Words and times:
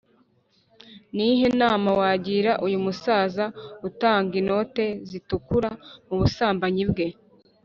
ni 1.15 1.23
iyihe 1.27 1.47
nama 1.61 1.89
wagira 1.99 2.51
uyu 2.65 2.77
musaza 2.85 3.45
utanga 3.87 4.33
inote 4.41 4.85
zitukura 5.09 5.69
mu 6.07 6.15
busambanyi 6.21 6.83
bwe? 6.91 7.07